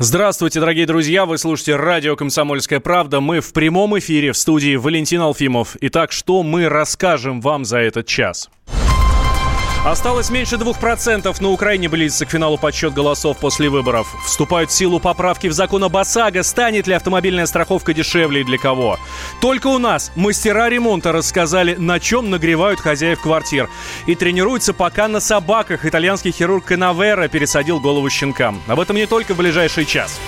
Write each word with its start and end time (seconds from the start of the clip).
Здравствуйте, 0.00 0.60
дорогие 0.60 0.86
друзья. 0.86 1.26
Вы 1.26 1.38
слушаете 1.38 1.74
радио 1.74 2.14
«Комсомольская 2.14 2.78
правда». 2.78 3.18
Мы 3.20 3.40
в 3.40 3.52
прямом 3.52 3.98
эфире 3.98 4.30
в 4.30 4.36
студии 4.36 4.76
Валентин 4.76 5.20
Алфимов. 5.20 5.76
Итак, 5.80 6.12
что 6.12 6.44
мы 6.44 6.68
расскажем 6.68 7.40
вам 7.40 7.64
за 7.64 7.78
этот 7.78 8.06
час? 8.06 8.48
Осталось 9.84 10.28
меньше 10.28 10.56
2%. 10.56 11.40
На 11.40 11.48
Украине 11.50 11.88
близится 11.88 12.26
к 12.26 12.30
финалу 12.30 12.58
подсчет 12.58 12.92
голосов 12.92 13.38
после 13.38 13.68
выборов. 13.68 14.12
Вступают 14.26 14.70
в 14.70 14.74
силу 14.74 14.98
поправки 14.98 15.46
в 15.46 15.52
закон 15.52 15.84
об 15.84 15.96
ОСАГО. 15.96 16.42
Станет 16.42 16.88
ли 16.88 16.94
автомобильная 16.94 17.46
страховка 17.46 17.94
дешевле 17.94 18.40
и 18.40 18.44
для 18.44 18.58
кого? 18.58 18.98
Только 19.40 19.68
у 19.68 19.78
нас 19.78 20.10
мастера 20.16 20.68
ремонта 20.68 21.12
рассказали, 21.12 21.76
на 21.76 22.00
чем 22.00 22.28
нагревают 22.28 22.80
хозяев 22.80 23.20
квартир. 23.20 23.70
И 24.06 24.16
тренируются 24.16 24.74
пока 24.74 25.06
на 25.06 25.20
собаках. 25.20 25.86
Итальянский 25.86 26.32
хирург 26.32 26.64
Канавера 26.64 27.28
пересадил 27.28 27.78
голову 27.80 28.10
щенкам. 28.10 28.60
Об 28.66 28.80
этом 28.80 28.96
не 28.96 29.06
только 29.06 29.34
в 29.34 29.36
ближайший 29.36 29.86
час. 29.86 30.18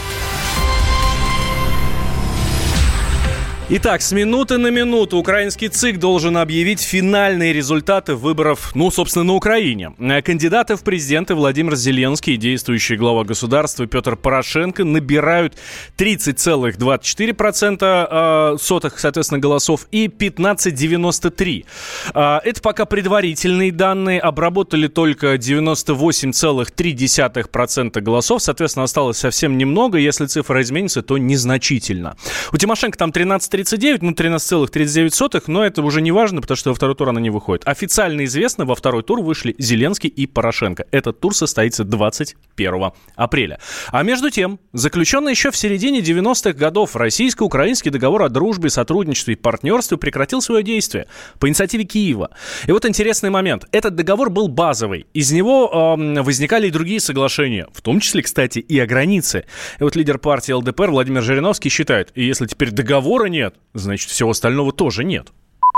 Итак, 3.73 4.03
с 4.03 4.11
минуты 4.11 4.59
на 4.59 4.67
минуту 4.67 5.17
украинский 5.17 5.69
ЦИК 5.69 6.01
должен 6.01 6.37
объявить 6.37 6.81
финальные 6.81 7.53
результаты 7.53 8.17
выборов, 8.17 8.73
ну, 8.75 8.91
собственно, 8.91 9.27
на 9.27 9.35
Украине. 9.35 9.95
Кандидаты 10.25 10.75
в 10.75 10.83
президенты 10.83 11.37
Владимир 11.37 11.77
Зеленский 11.77 12.35
и 12.35 12.37
действующий 12.37 12.97
глава 12.97 13.23
государства 13.23 13.87
Петр 13.87 14.17
Порошенко 14.17 14.83
набирают 14.83 15.57
30,24% 15.99 18.09
э, 18.11 18.57
сотых, 18.61 18.99
соответственно, 18.99 19.39
голосов 19.39 19.87
и 19.93 20.09
15,93. 20.09 21.65
Э, 22.13 22.41
это 22.43 22.61
пока 22.61 22.87
предварительные 22.87 23.71
данные. 23.71 24.19
Обработали 24.19 24.89
только 24.89 25.37
98,3% 25.37 28.01
голосов. 28.01 28.43
Соответственно, 28.43 28.83
осталось 28.83 29.19
совсем 29.19 29.57
немного. 29.57 29.97
Если 29.97 30.27
цифра 30.27 30.61
изменится, 30.61 31.03
то 31.03 31.19
незначительно. 31.19 32.17
У 32.53 32.57
Тимошенко 32.57 32.99
там 32.99 33.13
13 33.13 33.60
39, 33.65 34.03
ну 34.03 34.13
13,39, 34.13 35.45
но 35.49 35.65
это 35.65 35.83
уже 35.83 36.01
не 36.01 36.13
важно, 36.13 36.41
потому 36.41 36.57
что 36.57 36.71
во 36.71 36.75
второй 36.75 36.97
тур 36.97 37.11
она 37.11 37.21
не 37.21 37.29
выходит. 37.29 37.63
Официально 37.67 38.25
известно, 38.25 38.65
во 38.65 38.75
второй 38.75 39.03
тур 39.03 39.21
вышли 39.21 39.55
Зеленский 39.59 40.09
и 40.09 40.27
Порошенко. 40.27 40.87
Этот 40.91 41.21
тур 41.21 41.35
состоится 41.35 41.85
21 41.85 42.93
апреля. 43.17 43.59
А 43.89 44.03
между 44.03 44.31
тем, 44.31 44.61
заключенный 44.73 45.33
еще 45.33 45.51
в 45.51 45.57
середине 45.59 46.01
90-х 46.01 46.53
годов 46.53 46.97
российско-украинский 46.97 47.91
договор 47.91 48.23
о 48.23 48.29
дружбе, 48.31 48.71
сотрудничестве 48.71 49.35
и 49.35 49.37
партнерстве 49.37 49.99
прекратил 49.99 50.41
свое 50.41 50.63
действие 50.63 51.07
по 51.39 51.47
инициативе 51.47 51.85
Киева. 51.85 52.31
И 52.67 52.73
вот 52.73 52.87
интересный 52.87 53.29
момент. 53.29 53.67
Этот 53.73 53.95
договор 53.95 54.31
был 54.31 54.49
базовый. 54.49 55.07
Из 55.13 55.33
него 55.33 55.97
э, 55.99 56.23
возникали 56.23 56.69
и 56.69 56.71
другие 56.71 57.01
соглашения, 57.01 57.67
в 57.75 57.83
том 57.83 58.01
числе, 58.01 58.23
кстати, 58.23 58.61
и 58.61 58.79
о 58.79 58.87
границе. 58.87 59.45
И 59.79 59.83
вот 59.83 59.97
лидер 59.97 60.19
партии 60.19 60.53
ЛДПР 60.53 60.91
Владимир 60.91 61.21
Жириновский 61.21 61.69
считает, 61.69 62.11
если 62.15 62.47
теперь 62.47 62.71
договора 62.71 63.27
нет, 63.27 63.50
нет, 63.51 63.61
значит, 63.75 64.11
всего 64.11 64.31
остального 64.31 64.73
тоже 64.73 65.05
нет. 65.05 65.29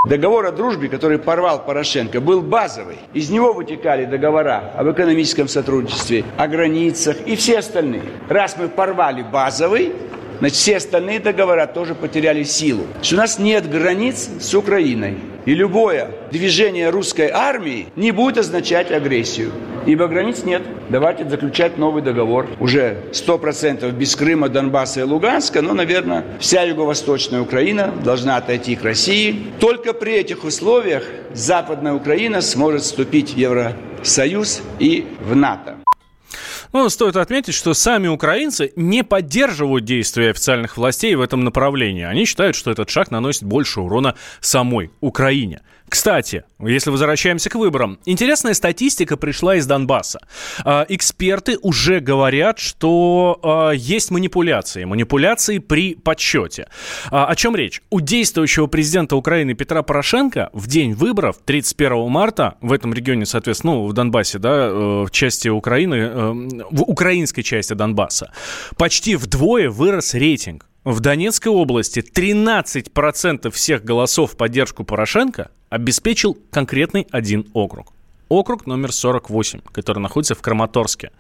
Договор 0.09 0.47
о 0.47 0.53
дружбе, 0.53 0.89
который 0.89 1.19
порвал 1.19 1.65
Порошенко, 1.65 2.21
был 2.21 2.43
базовый. 2.43 2.97
Из 3.15 3.31
него 3.31 3.53
вытекали 3.53 4.05
договора 4.05 4.73
об 4.77 4.91
экономическом 4.91 5.49
сотрудничестве, 5.49 6.25
о 6.37 6.49
границах 6.49 7.17
и 7.25 7.37
все 7.37 7.59
остальные. 7.59 8.03
Раз 8.29 8.57
мы 8.59 8.69
порвали 8.69 9.23
базовый, 9.23 9.93
значит, 10.41 10.57
все 10.57 10.77
остальные 10.79 11.21
договора 11.21 11.67
тоже 11.67 11.95
потеряли 11.95 12.43
силу. 12.43 12.85
Что 13.01 13.15
у 13.15 13.19
нас 13.19 13.39
нет 13.39 13.71
границ 13.71 14.29
с 14.41 14.55
Украиной. 14.55 15.19
И 15.45 15.55
любое 15.55 16.11
движение 16.31 16.91
русской 16.91 17.29
армии 17.29 17.89
не 17.97 18.13
будет 18.13 18.39
означать 18.39 18.91
агрессию. 18.93 19.53
Ибо 19.87 20.07
границ 20.07 20.45
нет. 20.45 20.63
Давайте 20.89 21.29
заключать 21.29 21.79
новый 21.79 22.03
договор. 22.03 22.47
Уже 22.61 22.99
100% 23.13 23.91
без 23.93 24.15
Крыма, 24.15 24.49
Донбасса 24.49 25.01
и 25.01 25.03
Луганска, 25.03 25.63
но, 25.63 25.75
наверное, 25.75 26.25
вся 26.39 26.63
юго-восточная 26.63 27.41
Украина 27.41 27.93
должна 28.05 28.37
отойти 28.37 28.77
к 28.77 28.85
России. 28.85 29.47
Только 29.59 29.93
при 29.93 30.15
этих 30.15 30.45
условиях 30.45 31.05
Западная 31.35 31.95
Украина 31.95 32.41
сможет 32.41 32.83
вступить 32.83 33.35
в 33.35 33.37
Евросоюз 33.37 34.63
и 34.79 35.07
в 35.21 35.35
НАТО. 35.35 35.82
Ну, 36.73 36.89
стоит 36.89 37.17
отметить, 37.17 37.55
что 37.55 37.75
сами 37.75 38.09
украинцы 38.09 38.73
не 38.77 39.05
поддерживают 39.05 39.85
действия 39.85 40.31
официальных 40.31 40.79
властей 40.79 41.15
в 41.15 41.21
этом 41.21 41.45
направлении. 41.45 42.05
Они 42.05 42.25
считают, 42.25 42.57
что 42.57 42.71
этот 42.71 42.89
шаг 42.89 43.11
наносит 43.11 43.43
больше 43.43 43.81
урона 43.81 44.15
самой 44.41 44.91
Украине. 45.01 45.61
Кстати, 45.93 46.45
если 46.59 46.89
возвращаемся 46.89 47.51
к 47.51 47.55
выборам, 47.55 47.99
интересная 48.07 48.55
статистика 48.55 49.19
пришла 49.19 49.57
из 49.57 49.67
Донбасса. 49.67 50.21
Э, 50.65 50.87
эксперты 50.89 51.59
уже 51.61 52.01
говорят, 52.01 52.59
что 52.59 53.39
э, 53.73 53.77
есть 53.77 54.11
манипуляции, 54.11 54.85
манипуляции 54.85 55.59
при 55.59 55.95
подсчете. 55.95 56.69
Э, 57.11 57.25
о 57.29 57.37
чем 57.37 57.55
речь? 57.55 57.83
У 57.91 58.01
действующего 58.01 58.69
президента 58.69 59.17
Украины 59.17 59.53
Петра 59.53 59.83
Порошенко 59.83 60.49
в 60.55 60.67
день 60.67 60.95
выборов 60.95 61.37
31 61.45 62.09
марта 62.09 62.55
в 62.63 62.73
этом 62.73 62.95
регионе, 62.95 63.27
соответственно, 63.27 63.75
ну, 63.75 63.87
в 63.87 63.93
Донбассе, 63.93 64.39
да, 64.39 64.69
э, 64.69 65.05
в 65.05 65.11
части 65.11 65.49
Украины, 65.49 65.95
э, 65.95 66.33
в 66.71 66.85
украинской 66.85 67.43
части 67.43 67.75
Донбасса, 67.75 68.33
почти 68.79 69.15
вдвое 69.15 69.69
вырос 69.69 70.15
рейтинг. 70.15 70.65
В 70.85 71.01
Донецкой 71.01 71.53
области 71.53 72.01
13% 72.01 73.51
всех 73.51 73.85
голосов 73.85 74.33
в 74.33 74.37
поддержку 74.37 74.85
Порошенко 74.85 75.51
обеспечил 75.71 76.37
конкретный 76.51 77.07
один 77.11 77.47
округ 77.55 77.93
округ 78.33 78.67
номер 78.67 78.93
48, 78.93 79.61
который 79.73 79.99
находится 79.99 80.35
в 80.35 80.43
Краматорске. 80.43 81.13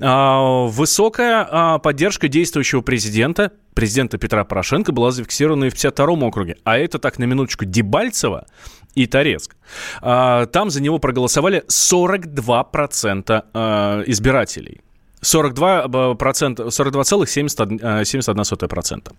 А, 0.00 0.66
высокая 0.66 1.46
а, 1.48 1.78
поддержка 1.78 2.26
действующего 2.28 2.80
президента, 2.80 3.52
президента 3.74 4.16
Петра 4.18 4.44
Порошенко, 4.44 4.92
была 4.92 5.10
зафиксирована 5.10 5.64
и 5.64 5.70
в 5.70 5.74
52-м 5.74 6.22
округе. 6.22 6.56
А 6.64 6.78
это 6.78 6.98
так, 6.98 7.18
на 7.18 7.24
минуточку, 7.24 7.66
Дебальцево 7.66 8.46
и 8.94 9.06
Торецк. 9.06 9.56
А, 10.00 10.46
там 10.46 10.70
за 10.70 10.80
него 10.82 10.98
проголосовали 10.98 11.64
42% 11.68 14.04
избирателей. 14.06 14.80
42%, 15.22 16.68
42,71%. 16.68 19.12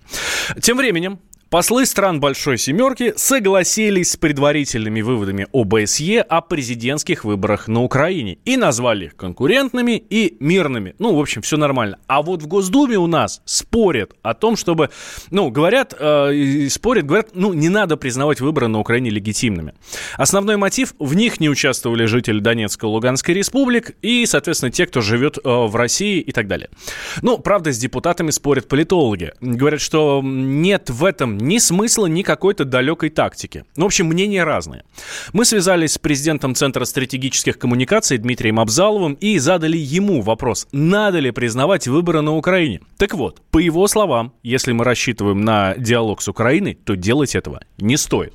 Тем 0.61 0.77
временем 0.77 1.19
Послы 1.49 1.87
стран 1.87 2.19
Большой 2.19 2.59
Семерки 2.59 3.11
согласились 3.15 4.11
с 4.11 4.17
предварительными 4.17 5.01
выводами 5.01 5.47
ОБСЕ 5.51 6.21
о 6.21 6.41
президентских 6.41 7.25
выборах 7.25 7.67
на 7.67 7.81
Украине 7.81 8.37
и 8.45 8.55
назвали 8.55 9.05
их 9.05 9.15
конкурентными 9.15 9.97
и 9.97 10.37
мирными. 10.39 10.93
Ну, 10.99 11.15
в 11.15 11.19
общем, 11.19 11.41
все 11.41 11.57
нормально. 11.57 11.97
А 12.05 12.21
вот 12.21 12.43
в 12.43 12.47
Госдуме 12.47 12.97
у 12.97 13.07
нас 13.07 13.41
спорят 13.45 14.13
о 14.21 14.35
том, 14.35 14.57
чтобы, 14.57 14.91
ну, 15.31 15.49
говорят, 15.49 15.95
э, 15.99 16.67
спорят, 16.69 17.07
говорят, 17.07 17.29
ну, 17.33 17.53
не 17.53 17.69
надо 17.69 17.97
признавать 17.97 18.41
выборы 18.41 18.67
на 18.67 18.79
Украине 18.79 19.09
легитимными. 19.09 19.73
Основной 20.17 20.57
мотив, 20.57 20.93
в 20.99 21.15
них 21.15 21.39
не 21.39 21.49
участвовали 21.49 22.05
жители 22.05 22.41
Донецкой 22.41 22.91
и 22.91 22.93
Луганской 22.93 23.33
республик 23.33 23.95
и, 24.03 24.27
соответственно, 24.27 24.71
те, 24.71 24.85
кто 24.85 25.01
живет 25.01 25.39
э, 25.39 25.41
в 25.43 25.75
России 25.75 26.19
и 26.19 26.31
так 26.31 26.45
далее. 26.45 26.69
Ну, 27.23 27.39
правда, 27.39 27.71
с 27.71 27.79
депутатами 27.79 28.29
спорят 28.29 28.67
политологи. 28.67 29.33
Говорят, 29.41 29.81
что 29.81 30.21
нет 30.23 30.91
в 30.91 31.03
этом 31.03 31.38
ни 31.39 31.57
смысла, 31.57 32.05
ни 32.05 32.21
какой-то 32.21 32.65
далекой 32.65 33.09
тактики. 33.09 33.65
Ну, 33.75 33.83
в 33.83 33.87
общем, 33.87 34.07
мнения 34.07 34.43
разные. 34.43 34.83
Мы 35.33 35.45
связались 35.45 35.93
с 35.93 35.97
президентом 35.97 36.55
Центра 36.55 36.85
стратегических 36.85 37.57
коммуникаций 37.57 38.17
Дмитрием 38.17 38.59
Абзаловым 38.59 39.13
и 39.13 39.37
задали 39.39 39.77
ему 39.77 40.21
вопрос, 40.21 40.67
надо 40.71 41.19
ли 41.19 41.31
признавать 41.31 41.87
выборы 41.87 42.21
на 42.21 42.35
Украине. 42.35 42.81
Так 42.97 43.13
вот, 43.13 43.41
по 43.51 43.59
его 43.59 43.87
словам, 43.87 44.33
если 44.43 44.71
мы 44.71 44.83
рассчитываем 44.83 45.41
на 45.41 45.75
диалог 45.77 46.21
с 46.21 46.27
Украиной, 46.27 46.75
то 46.75 46.95
делать 46.95 47.35
этого 47.35 47.61
не 47.77 47.97
стоит 47.97 48.33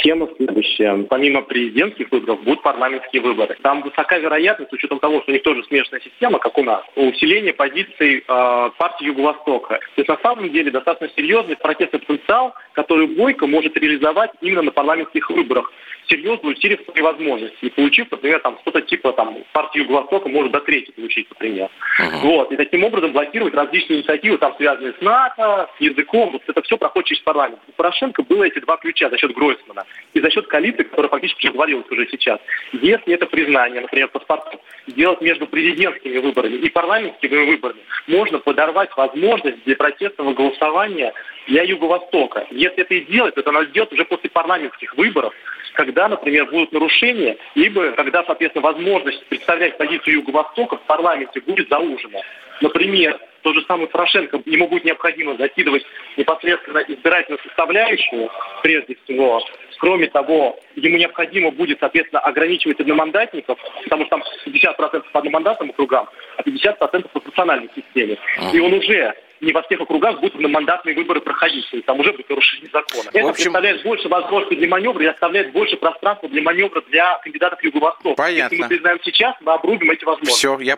схема 0.00 0.28
следующая. 0.36 0.69
Помимо 1.08 1.42
президентских 1.42 2.10
выборов 2.10 2.42
будут 2.42 2.62
парламентские 2.62 3.22
выборы. 3.22 3.56
Там 3.62 3.82
высока 3.82 4.18
вероятность, 4.18 4.70
с 4.70 4.74
учетом 4.74 4.98
того, 4.98 5.20
что 5.22 5.30
у 5.30 5.34
них 5.34 5.42
тоже 5.42 5.62
смешанная 5.64 6.00
система, 6.00 6.38
как 6.38 6.56
у 6.58 6.62
нас, 6.62 6.82
усиление 6.96 7.52
позиций 7.52 8.18
э, 8.18 8.70
партии 8.78 9.04
Юго-Востока. 9.04 9.78
То 9.78 10.00
есть 10.00 10.08
на 10.08 10.18
самом 10.18 10.50
деле 10.50 10.70
достаточно 10.70 11.08
серьезный 11.16 11.56
протестный 11.56 12.00
потенциал, 12.00 12.54
который 12.72 13.06
Бойко 13.06 13.46
может 13.46 13.76
реализовать 13.76 14.30
именно 14.40 14.62
на 14.62 14.70
парламентских 14.70 15.28
выборах 15.30 15.70
серьезно 16.10 16.50
усилив 16.50 16.80
свои 16.84 17.02
возможности 17.02 17.64
и 17.64 17.70
получив, 17.70 18.10
например, 18.10 18.40
там 18.40 18.58
что-то 18.62 18.80
типа 18.82 19.12
там 19.12 19.38
партию 19.52 19.84
Юго-Востока 19.84 20.28
может 20.28 20.52
до 20.52 20.60
третьей 20.60 20.92
получить, 20.92 21.28
например. 21.30 21.68
Uh-huh. 22.00 22.20
Вот. 22.22 22.52
И 22.52 22.56
таким 22.56 22.84
образом 22.84 23.12
блокировать 23.12 23.54
различные 23.54 24.00
инициативы, 24.00 24.38
там 24.38 24.54
связанные 24.56 24.94
с 24.98 25.00
НАТО, 25.00 25.70
с 25.76 25.80
языком. 25.80 26.32
Вот 26.32 26.42
это 26.46 26.62
все 26.62 26.76
проходит 26.76 27.08
через 27.08 27.22
парламент. 27.22 27.60
У 27.68 27.72
Порошенко 27.72 28.22
было 28.22 28.44
эти 28.44 28.58
два 28.58 28.76
ключа 28.76 29.08
за 29.08 29.18
счет 29.18 29.32
Гройсмана 29.32 29.84
и 30.12 30.20
за 30.20 30.30
счет 30.30 30.46
коалиции, 30.70 30.82
которая 30.82 31.10
фактически 31.10 31.46
развалилась 31.48 31.90
уже 31.90 32.06
сейчас. 32.10 32.40
Если 32.72 33.14
это 33.14 33.26
признание, 33.26 33.82
например, 33.82 34.08
паспортов, 34.08 34.60
делать 34.86 35.20
между 35.20 35.46
президентскими 35.46 36.18
выборами 36.18 36.56
и 36.56 36.70
парламентскими 36.70 37.46
выборами, 37.46 37.80
можно 38.06 38.38
подорвать 38.38 38.90
возможность 38.96 39.62
для 39.64 39.76
протестного 39.76 40.32
голосования 40.32 41.12
для 41.46 41.62
Юго-Востока. 41.62 42.46
Если 42.50 42.82
это 42.82 42.94
и 42.94 43.04
делать, 43.04 43.34
то 43.34 43.40
это 43.40 43.52
надо 43.52 43.66
сделать 43.66 43.92
уже 43.92 44.04
после 44.04 44.30
парламентских 44.30 44.96
выборов, 44.96 45.34
когда, 45.74 46.08
например, 46.08 46.46
будут 46.46 46.72
нарушения, 46.72 47.36
либо 47.54 47.92
когда, 47.92 48.24
соответственно, 48.24 48.64
возможность 48.64 49.24
представлять 49.26 49.78
позицию 49.78 50.14
Юго-Востока 50.14 50.76
в 50.76 50.82
парламенте 50.82 51.40
будет 51.40 51.68
заужена. 51.68 52.20
Например, 52.60 53.18
тот 53.42 53.54
же 53.54 53.64
самый 53.66 53.86
Порошенко, 53.86 54.42
ему 54.46 54.68
будет 54.68 54.84
необходимо 54.84 55.36
закидывать 55.36 55.84
непосредственно 56.16 56.78
избирательную 56.78 57.40
составляющую, 57.42 58.30
прежде 58.62 58.96
всего. 59.04 59.42
Кроме 59.78 60.08
того, 60.08 60.58
ему 60.76 60.98
необходимо 60.98 61.50
будет, 61.50 61.80
соответственно, 61.80 62.20
ограничивать 62.20 62.80
одномандатников, 62.80 63.58
потому 63.84 64.04
что 64.04 64.18
там 64.18 64.22
50% 64.46 65.04
по 65.12 65.18
одномандатным 65.18 65.70
округам, 65.70 66.08
а 66.36 66.42
50% 66.42 66.78
по 66.78 67.08
пропорциональной 67.08 67.70
системе. 67.74 68.18
И 68.52 68.60
он 68.60 68.74
уже 68.74 69.14
не 69.40 69.52
во 69.52 69.62
всех 69.62 69.80
округах 69.80 70.20
будут 70.20 70.38
мандатные 70.38 70.94
выборы 70.94 71.20
проходить, 71.20 71.68
то 71.70 71.76
есть 71.76 71.86
там 71.86 71.98
уже 71.98 72.12
будет 72.12 72.28
нарушение 72.28 72.68
закона. 72.70 73.08
Это 73.08 73.20
общем... 73.20 73.32
представляет 73.32 73.82
больше 73.82 74.08
возможностей 74.08 74.56
для 74.56 74.68
маневра 74.68 75.02
и 75.02 75.06
оставляет 75.06 75.52
больше 75.52 75.76
пространства 75.76 76.28
для 76.28 76.42
маневра 76.42 76.82
для 76.88 77.18
кандидатов 77.18 77.62
Юго-Востока. 77.62 78.16
Понятно. 78.16 78.54
Если 78.54 78.62
мы 78.62 78.68
признаем 78.68 78.98
сейчас, 79.02 79.34
мы 79.40 79.52
обрубим 79.52 79.90
эти 79.90 80.04
возможности. 80.04 80.38
Все, 80.38 80.58
я 80.60 80.76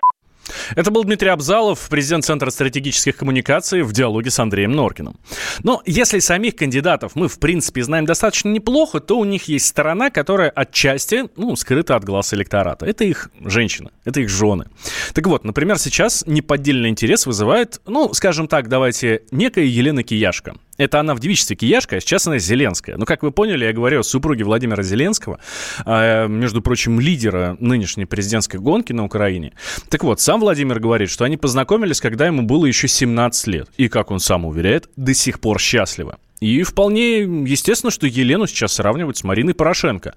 это 0.75 0.91
был 0.91 1.05
Дмитрий 1.05 1.29
Абзалов, 1.29 1.89
президент 1.89 2.25
Центра 2.25 2.51
стратегических 2.51 3.17
коммуникаций 3.17 3.83
в 3.83 3.93
диалоге 3.93 4.31
с 4.31 4.39
Андреем 4.39 4.73
Норкиным. 4.73 5.17
Но 5.63 5.83
если 5.87 6.19
самих 6.19 6.57
кандидатов 6.57 7.13
мы, 7.15 7.29
в 7.29 7.39
принципе, 7.39 7.83
знаем 7.83 8.07
достаточно 8.07 8.49
неплохо, 8.49 9.01
то 9.01 9.19
у 9.19 9.25
них 9.25 9.45
есть 9.45 9.67
сторона, 9.67 10.11
которая 10.11 10.51
отчасти, 10.51 11.25
ну, 11.37 11.57
скрыта 11.57 11.97
от 11.97 12.05
глаз 12.05 12.35
электората. 12.35 12.87
Это 12.87 13.05
их 13.05 13.31
женщины, 13.45 13.91
это 14.05 14.21
их 14.21 14.29
жены. 14.29 14.67
Так 15.15 15.27
вот, 15.27 15.45
например, 15.45 15.79
сейчас 15.79 16.25
неподдельный 16.27 16.89
интерес 16.89 17.27
вызывает, 17.27 17.81
ну, 17.87 18.13
скажем 18.15 18.49
так, 18.49 18.69
давайте, 18.69 19.23
некая 19.31 19.65
Елена 19.65 20.03
Кияшко. 20.03 20.55
Это 20.79 21.01
она 21.01 21.15
в 21.15 21.21
девичестве 21.21 21.55
Кияшка, 21.55 21.97
а 21.97 22.01
сейчас 22.01 22.27
она 22.27 22.39
Зеленская. 22.39 22.97
Ну, 22.97 23.05
как 23.05 23.23
вы 23.23 23.31
поняли, 23.31 23.65
я 23.65 23.73
говорю 23.73 24.01
о 24.01 24.03
супруге 24.03 24.45
Владимира 24.45 24.83
Зеленского, 24.83 25.39
э, 25.85 26.29
между 26.29 26.63
прочим, 26.63 26.99
лидера 26.99 27.57
нынешней 27.61 28.07
президентской 28.07 28.57
гонки 28.57 28.93
на 28.93 29.05
Украине. 29.05 29.53
Так 29.91 30.03
вот, 30.03 30.21
сам 30.21 30.41
Владимир 30.41 30.81
говорит, 30.81 31.11
что 31.11 31.25
они 31.25 31.37
познакомились, 31.37 32.01
когда 32.01 32.27
ему 32.27 32.43
было 32.43 32.65
еще 32.67 32.89
17 32.89 33.47
лет. 33.49 33.69
И, 33.77 33.89
как 33.89 34.11
он 34.11 34.19
сам 34.19 34.47
уверяет, 34.47 34.89
до 34.97 35.13
сих 35.15 35.41
пор 35.41 35.61
счастливы. 35.61 36.17
И 36.41 36.65
вполне 36.65 37.21
естественно, 37.21 37.93
что 37.93 38.09
Елену 38.09 38.49
сейчас 38.49 38.73
сравнивают 38.73 39.17
с 39.17 39.23
Мариной 39.23 39.55
Порошенко. 39.55 40.15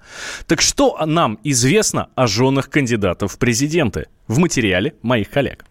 Так 0.48 0.60
что 0.60 0.98
нам 1.06 1.38
известно 1.44 2.08
о 2.16 2.26
женах 2.26 2.68
кандидатов 2.68 3.34
в 3.34 3.38
президенты? 3.38 4.06
В 4.26 4.38
материале 4.38 4.94
моих 5.02 5.30
коллег. 5.30 5.64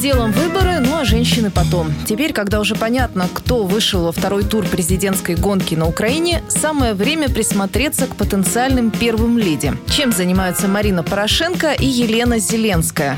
Первым 0.00 0.32
делом 0.32 0.32
выборы, 0.32 0.78
ну 0.78 0.96
а 0.96 1.04
женщины 1.04 1.50
потом. 1.50 1.92
Теперь, 2.06 2.32
когда 2.32 2.60
уже 2.60 2.76
понятно, 2.76 3.28
кто 3.32 3.64
вышел 3.64 4.04
во 4.04 4.12
второй 4.12 4.44
тур 4.44 4.64
президентской 4.64 5.34
гонки 5.34 5.74
на 5.74 5.88
Украине, 5.88 6.42
самое 6.48 6.94
время 6.94 7.28
присмотреться 7.28 8.06
к 8.06 8.14
потенциальным 8.14 8.90
первым 8.90 9.38
леди. 9.38 9.72
Чем 9.88 10.12
занимаются 10.12 10.68
Марина 10.68 11.02
Порошенко 11.02 11.72
и 11.72 11.86
Елена 11.86 12.38
Зеленская. 12.38 13.16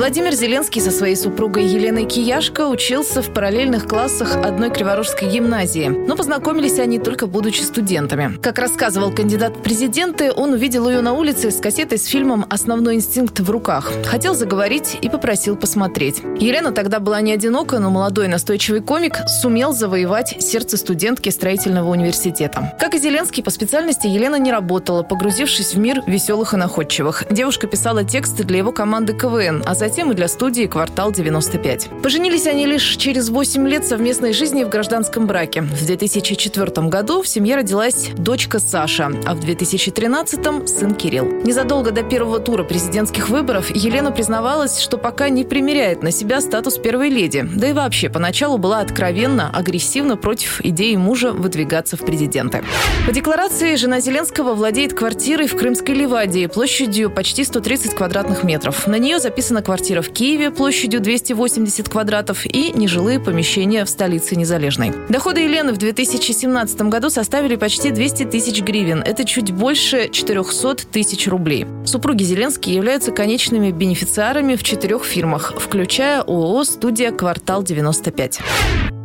Владимир 0.00 0.32
Зеленский 0.32 0.80
со 0.80 0.90
своей 0.90 1.14
супругой 1.14 1.66
Еленой 1.66 2.06
Кияшко 2.06 2.68
учился 2.68 3.20
в 3.20 3.34
параллельных 3.34 3.86
классах 3.86 4.34
одной 4.36 4.70
Криворожской 4.70 5.28
гимназии. 5.28 5.88
Но 5.88 6.16
познакомились 6.16 6.78
они 6.78 6.98
только 6.98 7.26
будучи 7.26 7.60
студентами. 7.60 8.38
Как 8.40 8.58
рассказывал 8.58 9.12
кандидат 9.12 9.58
в 9.58 9.62
президенты, 9.62 10.32
он 10.32 10.54
увидел 10.54 10.88
ее 10.88 11.02
на 11.02 11.12
улице 11.12 11.50
с 11.50 11.60
кассетой 11.60 11.98
с 11.98 12.06
фильмом 12.06 12.46
«Основной 12.48 12.94
инстинкт» 12.94 13.40
в 13.40 13.50
руках. 13.50 13.92
Хотел 14.06 14.34
заговорить 14.34 14.96
и 15.02 15.10
попросил 15.10 15.54
посмотреть. 15.54 16.22
Елена 16.38 16.72
тогда 16.72 16.98
была 16.98 17.20
не 17.20 17.34
одинока, 17.34 17.78
но 17.78 17.90
молодой 17.90 18.26
настойчивый 18.26 18.80
комик 18.80 19.18
сумел 19.42 19.74
завоевать 19.74 20.34
сердце 20.38 20.78
студентки 20.78 21.28
строительного 21.28 21.90
университета. 21.90 22.74
Как 22.80 22.94
и 22.94 22.98
Зеленский, 22.98 23.42
по 23.42 23.50
специальности 23.50 24.06
Елена 24.06 24.36
не 24.36 24.50
работала, 24.50 25.02
погрузившись 25.02 25.74
в 25.74 25.78
мир 25.78 26.02
веселых 26.06 26.54
и 26.54 26.56
находчивых. 26.56 27.24
Девушка 27.30 27.66
писала 27.66 28.02
тексты 28.02 28.44
для 28.44 28.56
его 28.56 28.72
команды 28.72 29.12
КВН, 29.12 29.62
а 29.66 29.74
затем 29.74 29.89
затем 29.90 30.12
и 30.12 30.14
для 30.14 30.28
студии 30.28 30.66
«Квартал 30.66 31.10
95». 31.10 32.00
Поженились 32.00 32.46
они 32.46 32.64
лишь 32.64 32.96
через 32.96 33.28
8 33.28 33.66
лет 33.66 33.84
совместной 33.84 34.32
жизни 34.32 34.62
в 34.62 34.68
гражданском 34.68 35.26
браке. 35.26 35.62
В 35.62 35.84
2004 35.84 36.86
году 36.86 37.22
в 37.22 37.26
семье 37.26 37.56
родилась 37.56 38.10
дочка 38.16 38.60
Саша, 38.60 39.10
а 39.26 39.34
в 39.34 39.40
2013 39.40 40.68
сын 40.68 40.94
Кирилл. 40.94 41.24
Незадолго 41.42 41.90
до 41.90 42.04
первого 42.04 42.38
тура 42.38 42.62
президентских 42.62 43.30
выборов 43.30 43.74
Елена 43.74 44.12
признавалась, 44.12 44.78
что 44.78 44.96
пока 44.96 45.28
не 45.28 45.42
примеряет 45.42 46.04
на 46.04 46.12
себя 46.12 46.40
статус 46.40 46.78
первой 46.78 47.08
леди, 47.08 47.44
да 47.52 47.70
и 47.70 47.72
вообще 47.72 48.08
поначалу 48.08 48.58
была 48.58 48.78
откровенно, 48.78 49.50
агрессивно 49.52 50.16
против 50.16 50.60
идеи 50.64 50.94
мужа 50.94 51.32
выдвигаться 51.32 51.96
в 51.96 52.04
президенты. 52.04 52.62
По 53.06 53.12
декларации 53.12 53.74
жена 53.74 53.98
Зеленского 53.98 54.54
владеет 54.54 54.94
квартирой 54.94 55.48
в 55.48 55.56
Крымской 55.56 55.96
Ливадии 55.96 56.46
площадью 56.46 57.10
почти 57.10 57.42
130 57.42 57.94
квадратных 57.94 58.44
метров. 58.44 58.86
На 58.86 58.98
нее 58.98 59.18
записана 59.18 59.62
квартира 59.62 59.79
квартира 59.80 60.02
в 60.02 60.10
Киеве 60.10 60.50
площадью 60.50 61.00
280 61.00 61.88
квадратов 61.88 62.44
и 62.44 62.70
нежилые 62.72 63.18
помещения 63.18 63.82
в 63.86 63.88
столице 63.88 64.36
Незалежной. 64.36 64.92
Доходы 65.08 65.40
Елены 65.40 65.72
в 65.72 65.78
2017 65.78 66.82
году 66.82 67.08
составили 67.08 67.56
почти 67.56 67.90
200 67.90 68.24
тысяч 68.24 68.60
гривен. 68.60 69.02
Это 69.02 69.24
чуть 69.24 69.52
больше 69.52 70.10
400 70.10 70.86
тысяч 70.92 71.26
рублей. 71.28 71.66
Супруги 71.86 72.24
Зеленские 72.24 72.76
являются 72.76 73.10
конечными 73.10 73.70
бенефициарами 73.70 74.54
в 74.56 74.62
четырех 74.62 75.02
фирмах, 75.02 75.54
включая 75.58 76.20
ООО 76.20 76.64
«Студия 76.64 77.10
Квартал 77.10 77.62
95». 77.62 78.99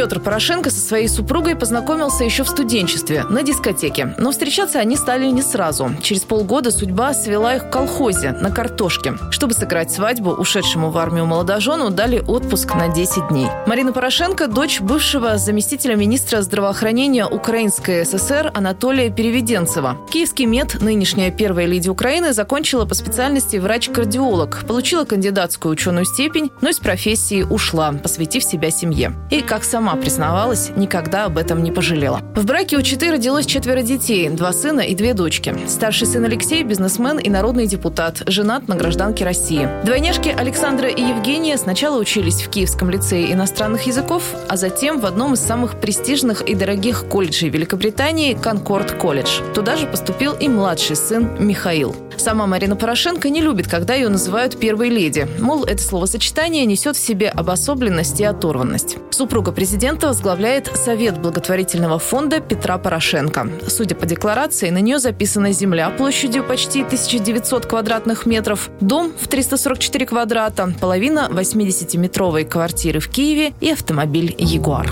Петр 0.00 0.18
Порошенко 0.18 0.70
со 0.70 0.80
своей 0.80 1.08
супругой 1.08 1.56
познакомился 1.56 2.24
еще 2.24 2.42
в 2.42 2.48
студенчестве, 2.48 3.24
на 3.28 3.42
дискотеке. 3.42 4.14
Но 4.16 4.30
встречаться 4.30 4.78
они 4.78 4.96
стали 4.96 5.26
не 5.26 5.42
сразу. 5.42 5.90
Через 6.00 6.22
полгода 6.22 6.70
судьба 6.70 7.12
свела 7.12 7.56
их 7.56 7.64
в 7.64 7.70
колхозе, 7.70 8.30
на 8.32 8.50
картошке. 8.50 9.18
Чтобы 9.30 9.52
сыграть 9.52 9.90
свадьбу, 9.90 10.30
ушедшему 10.30 10.88
в 10.90 10.96
армию 10.96 11.26
молодожену 11.26 11.90
дали 11.90 12.18
отпуск 12.26 12.74
на 12.74 12.88
10 12.88 13.28
дней. 13.28 13.48
Марина 13.66 13.92
Порошенко– 13.92 14.46
дочь 14.48 14.80
бывшего 14.80 15.36
заместителя 15.36 15.96
министра 15.96 16.40
здравоохранения 16.40 17.26
Украинской 17.26 18.06
ССР 18.06 18.52
Анатолия 18.54 19.10
Переведенцева. 19.10 19.98
Киевский 20.10 20.46
мед, 20.46 20.80
нынешняя 20.80 21.30
первая 21.30 21.66
леди 21.66 21.90
Украины, 21.90 22.32
закончила 22.32 22.86
по 22.86 22.94
специальности 22.94 23.58
врач-кардиолог, 23.58 24.64
получила 24.66 25.04
кандидатскую 25.04 25.72
ученую 25.72 26.06
степень, 26.06 26.50
но 26.62 26.70
из 26.70 26.78
профессии 26.78 27.42
ушла, 27.42 27.92
посвятив 27.92 28.42
себя 28.42 28.70
семье. 28.70 29.12
И, 29.30 29.42
как 29.42 29.62
сама 29.62 29.89
сама 29.90 30.00
признавалась, 30.00 30.70
никогда 30.76 31.24
об 31.24 31.36
этом 31.36 31.62
не 31.62 31.72
пожалела. 31.72 32.20
В 32.36 32.44
браке 32.44 32.76
у 32.76 32.82
Читы 32.82 33.10
родилось 33.10 33.46
четверо 33.46 33.82
детей, 33.82 34.28
два 34.28 34.52
сына 34.52 34.80
и 34.80 34.94
две 34.94 35.14
дочки. 35.14 35.54
Старший 35.66 36.06
сын 36.06 36.24
Алексей– 36.24 36.62
бизнесмен 36.64 37.18
и 37.18 37.28
народный 37.28 37.66
депутат, 37.66 38.22
женат 38.26 38.68
на 38.68 38.76
гражданке 38.76 39.24
России. 39.24 39.68
Двойняшки 39.84 40.28
Александра 40.28 40.88
и 40.88 41.02
Евгения 41.02 41.56
сначала 41.56 41.98
учились 41.98 42.42
в 42.42 42.50
Киевском 42.50 42.90
лицее 42.90 43.32
иностранных 43.32 43.82
языков, 43.82 44.22
а 44.48 44.56
затем 44.56 45.00
в 45.00 45.06
одном 45.06 45.34
из 45.34 45.40
самых 45.40 45.80
престижных 45.80 46.42
и 46.42 46.54
дорогих 46.54 47.06
колледжей 47.08 47.48
Великобритании– 47.48 48.34
Конкорд 48.40 48.92
колледж. 48.92 49.40
Туда 49.54 49.76
же 49.76 49.86
поступил 49.86 50.34
и 50.34 50.48
младший 50.48 50.96
сын 50.96 51.36
Михаил. 51.40 51.96
Сама 52.16 52.46
Марина 52.46 52.76
Порошенко 52.76 53.30
не 53.30 53.40
любит, 53.40 53.66
когда 53.66 53.94
ее 53.94 54.10
называют 54.10 54.58
первой 54.58 54.90
леди. 54.90 55.26
Мол, 55.38 55.64
это 55.64 55.82
словосочетание 55.82 56.66
несет 56.66 56.96
в 56.96 57.00
себе 57.00 57.30
обособленность 57.30 58.20
и 58.20 58.24
оторванность. 58.24 58.98
Супруга 59.10 59.52
президента 59.52 59.79
возглавляет 59.80 60.70
Совет 60.76 61.18
благотворительного 61.18 61.98
фонда 61.98 62.40
Петра 62.40 62.76
Порошенко. 62.76 63.48
Судя 63.66 63.96
по 63.96 64.04
декларации, 64.04 64.68
на 64.68 64.78
нее 64.78 64.98
записана 64.98 65.52
земля 65.52 65.88
площадью 65.88 66.44
почти 66.44 66.82
1900 66.82 67.64
квадратных 67.64 68.26
метров, 68.26 68.68
дом 68.80 69.10
в 69.18 69.26
344 69.26 70.04
квадрата, 70.04 70.74
половина 70.78 71.28
80-метровой 71.30 72.44
квартиры 72.44 73.00
в 73.00 73.08
Киеве 73.08 73.54
и 73.60 73.70
автомобиль 73.70 74.34
«Ягуар». 74.36 74.90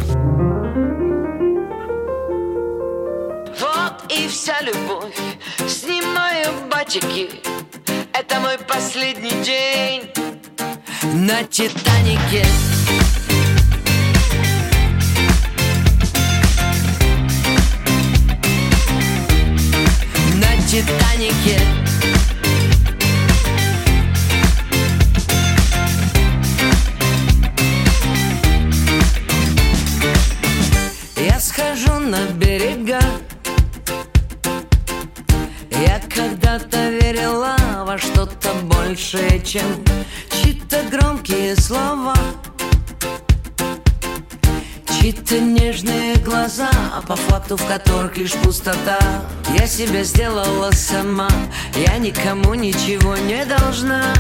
Вот 3.61 4.11
и 4.11 4.27
вся 4.29 4.63
любовь 4.63 5.15
Снимаю 5.67 6.47
батики 6.71 7.29
Это 8.15 8.41
мой 8.41 8.57
последний 8.67 9.45
день 9.45 10.05
На 11.13 11.43
Титанике 11.43 12.47
Титанике. 20.69 21.59
Я 31.17 31.41
схожу 31.41 31.99
на 32.01 32.27
берега. 32.33 33.01
Я 35.71 36.03
когда-то 36.15 36.91
верила 36.91 37.57
во 37.87 37.97
что-то 37.97 38.53
большее, 38.65 39.41
чем 39.43 39.65
чьи-то 40.31 40.83
громкие 40.91 41.57
слова 41.57 41.98
Какие-то 45.29 45.45
нежные 45.45 46.17
глаза, 46.17 46.71
а 46.95 47.03
по 47.03 47.15
факту 47.15 47.59
в 47.59 47.67
которых 47.67 48.17
лишь 48.17 48.33
пустота. 48.33 48.99
Я 49.59 49.67
себя 49.67 50.03
сделала 50.03 50.71
сама, 50.71 51.29
я 51.75 51.99
никому 51.99 52.55
ничего 52.55 53.15
не 53.15 53.45
должна. 53.45 54.15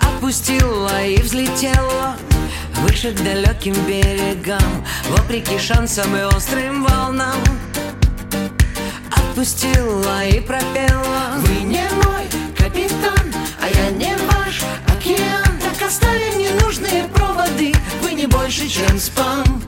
Опустила 0.00 1.04
и 1.04 1.20
взлетела 1.20 2.16
выше 2.76 3.12
к 3.12 3.22
далеким 3.22 3.74
берегам 3.86 4.86
Вопреки 5.10 5.58
шансам 5.58 6.16
и 6.16 6.22
острым 6.22 6.82
волнам. 6.82 7.36
Отпустила 9.10 10.24
и 10.24 10.40
пропела. 10.40 11.34
Вы 11.36 11.64
не 11.64 11.86
мой 12.02 12.24
капитан, 12.56 13.34
а 13.60 13.68
я 13.68 13.90
не 13.90 14.16
ваш 14.26 14.62
океан 14.88 15.43
оставим 15.94 16.38
ненужные 16.38 17.04
проводы. 17.04 17.72
Вы 18.02 18.14
не 18.14 18.26
больше, 18.26 18.68
чем 18.68 18.98
спам 18.98 19.62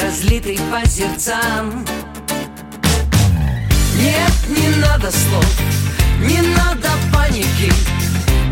Разлитый 0.00 0.58
по 0.70 0.88
сердцам. 0.88 1.84
Нет, 3.96 4.32
не 4.48 4.68
надо 4.76 5.10
слов, 5.10 5.46
не 6.20 6.40
надо 6.40 6.88
паники. 7.12 7.70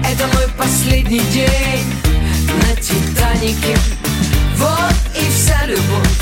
Это 0.05 0.27
мой 0.35 0.49
последний 0.59 1.21
день 1.33 1.87
на 2.63 2.77
Титанике 2.77 3.77
Вот 4.57 4.95
и 5.15 5.31
вся 5.31 5.67
любовь 5.67 6.21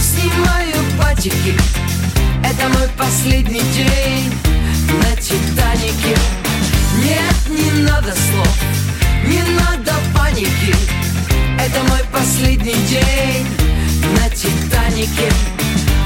Снимаю 0.00 0.74
патики 0.98 1.54
Это 2.44 2.68
мой 2.76 2.88
последний 2.98 3.62
день 3.72 4.32
на 5.00 5.16
Титанике 5.16 6.41
Титанике 15.12 15.32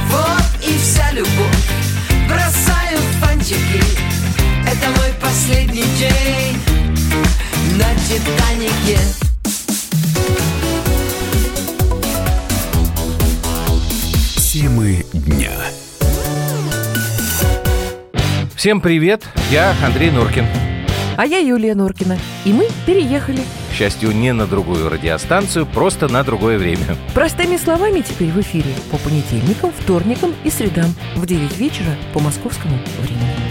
Вот 0.08 0.62
и 0.62 0.78
вся 0.78 1.10
любовь 1.12 1.28
Бросаю 2.28 2.98
фантики 3.20 3.82
Это 4.62 4.90
мой 4.98 5.12
последний 5.20 5.84
день 5.98 6.56
на 7.76 7.94
Титанике 8.06 8.98
Темы 14.36 15.04
дня. 15.12 15.52
Всем 18.54 18.80
привет, 18.80 19.22
я 19.50 19.74
Андрей 19.84 20.10
Нуркин. 20.10 20.46
А 21.18 21.26
я 21.26 21.38
Юлия 21.40 21.74
Нуркина. 21.74 22.18
И 22.46 22.54
мы 22.54 22.66
переехали. 22.86 23.42
Счастью, 23.76 24.12
не 24.12 24.32
на 24.32 24.46
другую 24.46 24.88
радиостанцию, 24.88 25.66
просто 25.66 26.08
на 26.08 26.24
другое 26.24 26.56
время. 26.56 26.96
Простыми 27.12 27.58
словами 27.58 28.00
теперь 28.00 28.30
в 28.30 28.40
эфире 28.40 28.72
по 28.90 28.96
понедельникам, 28.96 29.70
вторникам 29.70 30.34
и 30.44 30.50
средам 30.50 30.94
в 31.14 31.26
9 31.26 31.58
вечера 31.58 31.94
по 32.14 32.20
московскому 32.20 32.78
времени. 33.02 33.45